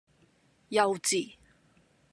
[0.69, 1.35] 幼稚!